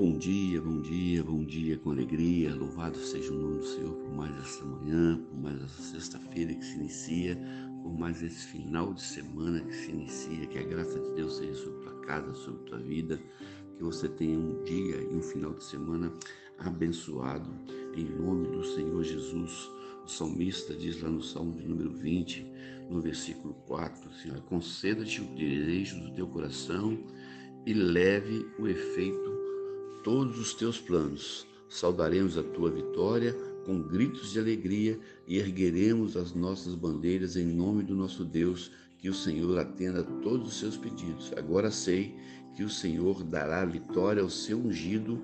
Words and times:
Bom 0.00 0.16
dia, 0.16 0.62
bom 0.62 0.80
dia, 0.80 1.24
bom 1.24 1.44
dia 1.44 1.76
com 1.76 1.90
alegria. 1.90 2.54
Louvado 2.54 2.96
seja 2.96 3.32
o 3.32 3.36
nome 3.36 3.58
do 3.58 3.66
Senhor 3.66 3.92
por 3.94 4.14
mais 4.14 4.32
essa 4.38 4.64
manhã, 4.64 5.20
por 5.28 5.36
mais 5.40 5.60
essa 5.60 5.82
sexta-feira 5.82 6.54
que 6.54 6.64
se 6.64 6.76
inicia, 6.76 7.36
por 7.82 7.98
mais 7.98 8.22
esse 8.22 8.46
final 8.46 8.94
de 8.94 9.02
semana 9.02 9.60
que 9.60 9.74
se 9.74 9.90
inicia. 9.90 10.46
Que 10.46 10.58
a 10.58 10.62
graça 10.62 11.00
de 11.00 11.10
Deus 11.16 11.38
seja 11.38 11.52
sobre 11.52 11.80
tua 11.80 12.00
casa, 12.02 12.32
sobre 12.32 12.62
tua 12.66 12.78
vida. 12.78 13.20
Que 13.76 13.82
você 13.82 14.08
tenha 14.08 14.38
um 14.38 14.62
dia 14.62 15.02
e 15.02 15.16
um 15.16 15.20
final 15.20 15.52
de 15.54 15.64
semana 15.64 16.12
abençoado 16.58 17.50
em 17.96 18.04
nome 18.04 18.46
do 18.56 18.64
Senhor 18.64 19.02
Jesus. 19.02 19.68
O 20.04 20.08
salmista 20.08 20.74
diz 20.74 21.02
lá 21.02 21.10
no 21.10 21.24
Salmo 21.24 21.56
de 21.56 21.66
número 21.66 21.90
20, 21.90 22.46
no 22.88 23.00
versículo 23.00 23.52
4, 23.66 24.12
Senhor, 24.12 24.40
conceda-te 24.42 25.20
o 25.20 25.34
desejo 25.34 25.98
do 26.04 26.14
teu 26.14 26.28
coração 26.28 26.96
e 27.66 27.74
leve 27.74 28.46
o 28.60 28.68
efeito 28.68 29.37
todos 30.08 30.38
os 30.38 30.54
teus 30.54 30.80
planos. 30.80 31.46
Saudaremos 31.68 32.38
a 32.38 32.42
tua 32.42 32.70
vitória 32.70 33.34
com 33.66 33.82
gritos 33.82 34.32
de 34.32 34.38
alegria 34.38 34.98
e 35.26 35.36
ergueremos 35.36 36.16
as 36.16 36.32
nossas 36.32 36.74
bandeiras 36.74 37.36
em 37.36 37.44
nome 37.44 37.82
do 37.82 37.94
nosso 37.94 38.24
Deus. 38.24 38.72
Que 38.96 39.10
o 39.10 39.14
Senhor 39.14 39.58
atenda 39.58 40.00
a 40.00 40.22
todos 40.22 40.48
os 40.48 40.58
seus 40.58 40.78
pedidos. 40.78 41.30
Agora 41.36 41.70
sei 41.70 42.16
que 42.56 42.64
o 42.64 42.70
Senhor 42.70 43.22
dará 43.22 43.66
vitória 43.66 44.22
ao 44.22 44.30
seu 44.30 44.58
ungido, 44.58 45.16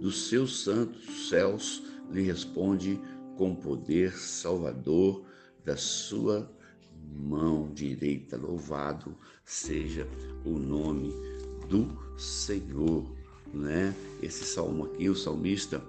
dos 0.00 0.28
seus 0.28 0.64
santos 0.64 1.28
céus 1.28 1.80
lhe 2.10 2.22
responde 2.22 3.00
com 3.36 3.54
poder 3.54 4.12
salvador 4.18 5.24
da 5.64 5.76
sua 5.76 6.50
mão 7.14 7.72
direita. 7.72 8.36
Louvado 8.36 9.16
seja 9.44 10.04
o 10.44 10.58
nome 10.58 11.14
do 11.68 11.96
Senhor, 12.18 13.21
né? 13.52 13.94
Esse 14.22 14.44
salmo 14.44 14.84
aqui, 14.84 15.08
o 15.08 15.14
salmista 15.14 15.82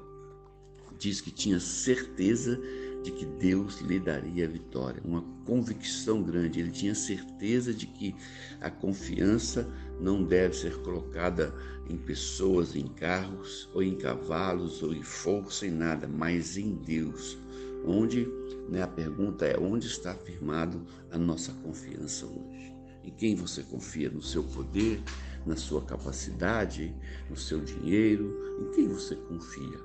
diz 0.97 1.21
que 1.21 1.31
tinha 1.31 1.59
certeza 1.59 2.59
de 3.03 3.11
que 3.11 3.25
Deus 3.25 3.81
lhe 3.81 3.99
daria 3.99 4.45
a 4.45 4.47
vitória, 4.49 5.01
uma 5.03 5.23
convicção 5.45 6.23
grande. 6.23 6.59
Ele 6.59 6.71
tinha 6.71 6.95
certeza 6.95 7.73
de 7.73 7.85
que 7.85 8.15
a 8.61 8.71
confiança 8.71 9.67
não 9.99 10.23
deve 10.23 10.55
ser 10.55 10.77
colocada 10.81 11.53
em 11.89 11.97
pessoas, 11.97 12.75
em 12.75 12.87
carros, 12.87 13.69
ou 13.73 13.83
em 13.83 13.95
cavalos, 13.95 14.81
ou 14.81 14.93
em 14.93 15.03
força, 15.03 15.67
em 15.67 15.71
nada, 15.71 16.07
mas 16.07 16.57
em 16.57 16.75
Deus. 16.75 17.37
Onde, 17.85 18.25
né, 18.69 18.81
a 18.81 18.87
pergunta 18.87 19.45
é: 19.45 19.59
onde 19.59 19.87
está 19.87 20.15
firmado 20.15 20.81
a 21.11 21.17
nossa 21.17 21.51
confiança 21.61 22.25
hoje? 22.25 22.73
Em 23.03 23.11
quem 23.11 23.35
você 23.35 23.63
confia? 23.63 24.09
No 24.09 24.21
seu 24.21 24.43
poder, 24.43 25.01
na 25.45 25.55
sua 25.55 25.83
capacidade, 25.83 26.95
no 27.29 27.35
seu 27.35 27.59
dinheiro? 27.59 28.35
Em 28.61 28.71
quem 28.71 28.87
você 28.87 29.15
confia? 29.15 29.79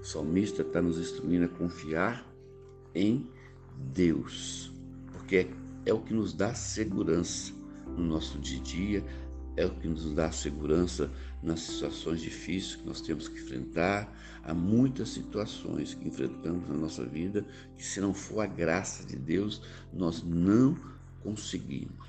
O 0.00 0.04
salmista 0.04 0.62
está 0.62 0.80
nos 0.80 0.98
instruindo 0.98 1.44
a 1.44 1.48
confiar 1.48 2.26
em 2.94 3.28
Deus, 3.94 4.72
porque 5.12 5.36
é, 5.36 5.50
é 5.86 5.94
o 5.94 6.00
que 6.00 6.12
nos 6.12 6.32
dá 6.32 6.54
segurança 6.54 7.52
no 7.96 8.04
nosso 8.04 8.38
dia 8.38 8.58
a 8.58 8.62
dia, 8.62 9.04
é 9.56 9.66
o 9.66 9.70
que 9.70 9.86
nos 9.86 10.14
dá 10.14 10.30
segurança 10.32 11.10
nas 11.42 11.60
situações 11.60 12.20
difíceis 12.20 12.76
que 12.76 12.86
nós 12.86 13.00
temos 13.00 13.28
que 13.28 13.38
enfrentar. 13.38 14.12
Há 14.44 14.54
muitas 14.54 15.10
situações 15.10 15.94
que 15.94 16.08
enfrentamos 16.08 16.68
na 16.68 16.74
nossa 16.74 17.04
vida 17.04 17.44
que, 17.76 17.84
se 17.84 18.00
não 18.00 18.14
for 18.14 18.40
a 18.40 18.46
graça 18.46 19.04
de 19.04 19.16
Deus, 19.16 19.60
nós 19.92 20.22
não 20.22 20.76
conseguimos. 21.22 22.08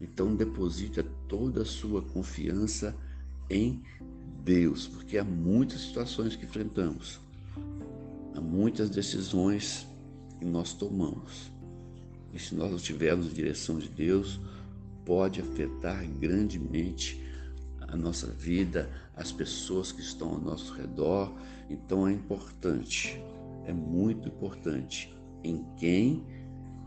Então, 0.00 0.34
deposita 0.34 1.04
toda 1.28 1.62
a 1.62 1.66
sua 1.66 2.00
confiança 2.02 2.96
em 3.48 3.82
Deus, 4.42 4.86
porque 4.86 5.18
há 5.18 5.24
muitas 5.24 5.82
situações 5.82 6.36
que 6.36 6.46
enfrentamos, 6.46 7.20
há 8.34 8.40
muitas 8.40 8.88
decisões 8.88 9.86
que 10.38 10.44
nós 10.44 10.72
tomamos. 10.72 11.52
E 12.32 12.38
se 12.38 12.54
nós 12.54 12.70
não 12.70 12.78
tivermos 12.78 13.34
direção 13.34 13.78
de 13.78 13.88
Deus, 13.88 14.40
pode 15.04 15.40
afetar 15.40 16.06
grandemente 16.18 17.22
a 17.80 17.96
nossa 17.96 18.28
vida, 18.28 18.88
as 19.16 19.32
pessoas 19.32 19.92
que 19.92 20.00
estão 20.00 20.30
ao 20.30 20.40
nosso 20.40 20.72
redor. 20.74 21.34
Então 21.68 22.06
é 22.06 22.12
importante, 22.12 23.20
é 23.66 23.72
muito 23.72 24.28
importante 24.28 25.12
em 25.42 25.64
quem 25.76 26.24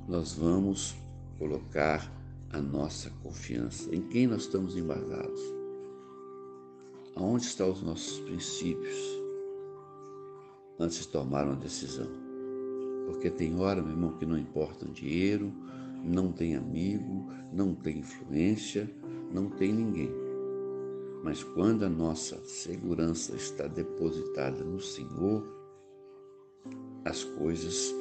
nós 0.08 0.34
vamos 0.34 0.96
colocar 1.44 2.09
a 2.52 2.62
nossa 2.62 3.09
confiança, 3.22 3.94
em 3.94 4.02
quem 4.02 4.28
nós 4.28 4.44
estamos 4.44 4.78
embasados. 4.78 5.42
Aonde 7.18 7.44
estão 7.44 7.70
os 7.70 7.84
nossos 7.84 8.20
princípios 8.22 8.98
antes 10.80 11.00
de 11.00 11.09
tomar 11.09 11.46
uma 11.46 11.58
decisão? 11.58 12.08
Porque 13.08 13.30
tem 13.30 13.59
hora, 13.59 13.81
meu 13.81 13.92
irmão, 13.92 14.18
que 14.18 14.26
não 14.26 14.38
importa 14.38 14.86
dinheiro, 14.86 15.52
não 16.02 16.31
tem 16.31 16.56
amigo, 16.56 17.30
não 17.52 17.75
tem 17.75 18.00
influência, 18.00 18.90
não 19.30 19.50
tem 19.50 19.74
ninguém. 19.74 20.12
Mas 21.25 21.44
quando 21.44 21.84
a 21.84 21.90
nossa 21.90 22.38
segurança 22.46 23.36
está 23.36 23.68
depositada 23.68 24.64
no 24.64 24.80
Senhor, 24.80 25.46
as 27.04 27.25
coisas 27.25 27.94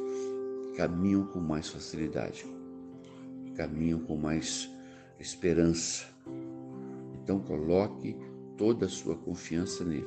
caminham 0.77 1.27
com 1.27 1.41
mais 1.41 1.69
facilidade, 1.69 2.47
caminham 3.55 4.01
com 4.01 4.17
mais 4.17 4.71
esperança. 5.19 6.07
Então 7.15 7.41
coloque 7.41 8.17
toda 8.57 8.87
a 8.87 8.89
sua 8.89 9.17
confiança 9.17 9.85
nele, 9.85 10.07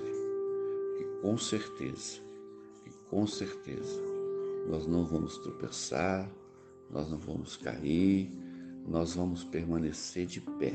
que 0.98 1.06
com 1.22 1.38
certeza, 1.38 2.20
que 2.84 2.92
com 3.10 3.26
certeza 3.26 4.02
nós 4.68 4.86
não 4.88 5.06
vamos 5.06 5.38
tropeçar, 5.38 6.30
nós 6.90 7.10
não 7.10 7.18
vamos 7.18 7.58
cair, 7.58 8.32
nós 8.86 9.16
vamos 9.16 9.44
permanecer 9.44 10.26
de 10.26 10.42
pé, 10.42 10.74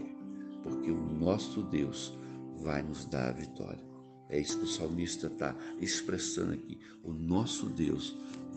porque 0.63 0.91
o 0.91 1.01
nosso 1.01 1.63
Deus 1.63 2.17
vai 2.57 2.83
nos 2.83 3.07
dar 3.07 3.29
a 3.29 3.33
vitória. 3.33 3.91
É 4.29 4.39
isso 4.39 4.59
que 4.59 4.65
o 4.65 4.69
salmista 4.69 5.27
está 5.27 5.57
expressando 5.81 6.53
aqui. 6.53 6.79
O 7.03 7.13
nosso 7.13 7.67
Deus 7.67 8.17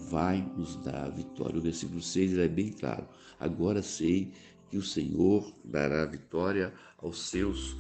vai 0.10 0.42
nos 0.58 0.76
dar 0.78 1.06
a 1.06 1.10
vitória. 1.10 1.58
O 1.58 1.62
versículo 1.62 2.02
6 2.02 2.38
é 2.38 2.48
bem 2.48 2.72
claro. 2.72 3.06
Agora 3.40 3.82
sei 3.82 4.32
que 4.70 4.78
o 4.78 4.82
Senhor 4.82 5.52
dará 5.64 6.04
a 6.04 6.06
vitória 6.06 6.74
aos 6.98 7.30
seus 7.30 7.76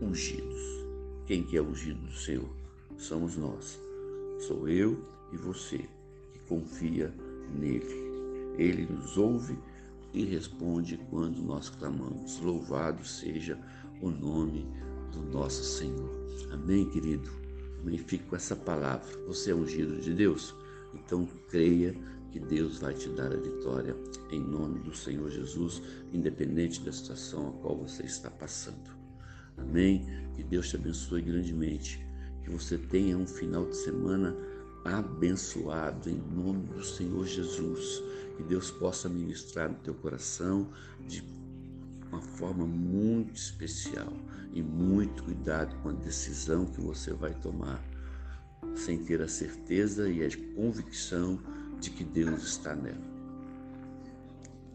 ungidos. 0.00 0.60
Quem 1.26 1.42
que 1.42 1.56
é 1.56 1.62
ungido 1.62 2.00
do 2.00 2.12
Senhor? 2.12 2.48
Somos 2.96 3.36
nós. 3.36 3.78
Sou 4.40 4.68
eu 4.68 5.04
e 5.32 5.36
você 5.36 5.78
que 6.32 6.38
confia 6.48 7.12
nele. 7.54 8.08
Ele 8.56 8.86
nos 8.86 9.16
ouve 9.16 9.58
e 10.12 10.24
responde 10.24 10.98
quando 11.10 11.42
nós 11.42 11.68
clamamos. 11.68 12.40
Louvado 12.40 13.04
seja 13.04 13.58
o 14.00 14.10
nome 14.10 14.66
do 15.12 15.20
nosso 15.22 15.62
Senhor. 15.64 16.10
Amém, 16.50 16.88
querido? 16.88 17.30
Amém. 17.80 17.98
Fique 17.98 18.24
com 18.24 18.36
essa 18.36 18.56
palavra. 18.56 19.06
Você 19.26 19.50
é 19.50 19.54
ungido 19.54 20.00
de 20.00 20.14
Deus? 20.14 20.54
Então 20.94 21.26
creia 21.48 21.94
que 22.30 22.38
Deus 22.38 22.78
vai 22.78 22.94
te 22.94 23.08
dar 23.10 23.32
a 23.32 23.36
vitória 23.36 23.96
em 24.30 24.40
nome 24.40 24.80
do 24.80 24.94
Senhor 24.94 25.30
Jesus, 25.30 25.82
independente 26.12 26.80
da 26.82 26.92
situação 26.92 27.48
a 27.48 27.52
qual 27.62 27.76
você 27.76 28.04
está 28.04 28.30
passando. 28.30 28.90
Amém? 29.56 30.06
Que 30.34 30.42
Deus 30.42 30.68
te 30.68 30.76
abençoe 30.76 31.22
grandemente. 31.22 32.06
Que 32.42 32.50
você 32.50 32.78
tenha 32.78 33.16
um 33.16 33.26
final 33.26 33.66
de 33.66 33.76
semana 33.76 34.36
abençoado 34.84 36.08
em 36.08 36.16
nome 36.16 36.66
do 36.68 36.84
Senhor 36.84 37.26
Jesus. 37.26 38.02
Que 38.36 38.42
Deus 38.42 38.70
possa 38.70 39.08
ministrar 39.08 39.68
no 39.68 39.76
teu 39.76 39.94
coração 39.94 40.70
de 41.06 41.22
uma 42.10 42.20
forma 42.20 42.66
muito 42.66 43.36
especial 43.36 44.12
e 44.52 44.62
muito 44.62 45.24
cuidado 45.24 45.76
com 45.82 45.90
a 45.90 45.92
decisão 45.92 46.66
que 46.66 46.80
você 46.80 47.12
vai 47.12 47.34
tomar, 47.34 47.82
sem 48.74 48.98
ter 48.98 49.20
a 49.20 49.28
certeza 49.28 50.08
e 50.08 50.24
a 50.24 50.28
convicção 50.54 51.38
de 51.80 51.90
que 51.90 52.04
Deus 52.04 52.42
está 52.42 52.74
nela. 52.74 53.18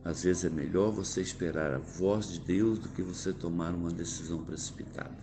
Às 0.03 0.24
vezes 0.24 0.45
é 0.45 0.50
melhor 0.50 0.91
você 0.91 1.21
esperar 1.21 1.74
a 1.74 1.77
voz 1.77 2.33
de 2.33 2.39
Deus 2.39 2.77
do 2.77 2.89
que 2.89 3.01
você 3.01 3.31
tomar 3.31 3.74
uma 3.74 3.89
decisão 3.89 4.44
precipitada. 4.44 5.18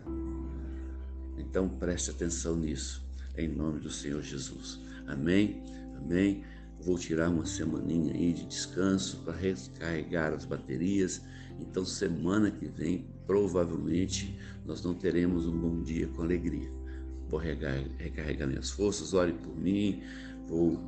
Então 1.36 1.68
preste 1.68 2.10
atenção 2.10 2.56
nisso 2.56 3.04
em 3.36 3.48
nome 3.48 3.80
do 3.80 3.90
Senhor 3.90 4.22
Jesus. 4.22 4.80
Amém? 5.06 5.62
Amém? 5.96 6.44
Vou 6.82 6.98
tirar 6.98 7.28
uma 7.28 7.44
semaninha 7.44 8.14
aí 8.14 8.32
de 8.32 8.46
descanso 8.46 9.18
para 9.18 9.34
recarregar 9.34 10.32
as 10.32 10.44
baterias. 10.44 11.20
Então, 11.58 11.84
semana 11.84 12.50
que 12.50 12.66
vem, 12.66 13.06
provavelmente, 13.26 14.38
nós 14.64 14.82
não 14.82 14.94
teremos 14.94 15.46
um 15.46 15.58
bom 15.58 15.82
dia 15.82 16.06
com 16.08 16.22
alegria. 16.22 16.79
Vou 17.30 17.38
recarregar 17.38 18.48
minhas 18.48 18.70
forças, 18.70 19.14
ore 19.14 19.32
por 19.32 19.56
mim, 19.56 20.02
vou 20.48 20.78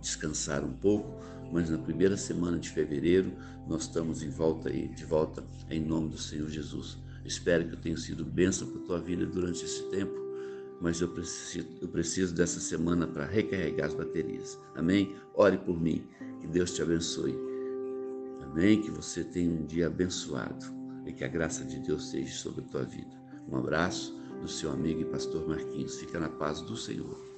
descansar 0.00 0.64
um 0.64 0.72
pouco, 0.72 1.12
mas 1.52 1.70
na 1.70 1.78
primeira 1.78 2.16
semana 2.16 2.58
de 2.58 2.70
fevereiro 2.70 3.32
nós 3.66 3.82
estamos 3.82 4.22
em 4.22 4.28
volta 4.28 4.68
aí, 4.68 4.88
de 4.88 5.04
volta 5.04 5.42
em 5.68 5.80
nome 5.80 6.10
do 6.10 6.18
Senhor 6.18 6.48
Jesus. 6.48 6.98
Espero 7.24 7.66
que 7.66 7.74
eu 7.74 7.80
tenha 7.80 7.96
sido 7.96 8.24
bênção 8.24 8.68
para 8.68 8.80
a 8.80 8.84
tua 8.84 9.00
vida 9.00 9.26
durante 9.26 9.64
esse 9.64 9.82
tempo, 9.90 10.14
mas 10.80 11.00
eu 11.00 11.08
preciso, 11.08 11.66
eu 11.80 11.88
preciso 11.88 12.34
dessa 12.34 12.60
semana 12.60 13.06
para 13.06 13.24
recarregar 13.24 13.88
as 13.88 13.94
baterias. 13.94 14.58
Amém? 14.76 15.16
Ore 15.34 15.56
por 15.58 15.80
mim. 15.80 16.06
Que 16.40 16.46
Deus 16.46 16.74
te 16.74 16.82
abençoe. 16.82 17.34
Amém? 18.42 18.82
Que 18.82 18.90
você 18.90 19.24
tenha 19.24 19.50
um 19.50 19.64
dia 19.64 19.86
abençoado 19.86 20.66
e 21.06 21.12
que 21.12 21.24
a 21.24 21.28
graça 21.28 21.64
de 21.64 21.78
Deus 21.80 22.10
seja 22.10 22.34
sobre 22.34 22.62
a 22.62 22.68
tua 22.68 22.84
vida. 22.84 23.16
Um 23.48 23.56
abraço 23.56 24.14
do 24.44 24.50
seu 24.50 24.70
amigo 24.70 25.00
e 25.00 25.04
pastor 25.06 25.48
Marquinhos. 25.48 25.98
Fica 25.98 26.20
na 26.20 26.28
paz 26.28 26.60
do 26.60 26.76
Senhor. 26.76 27.33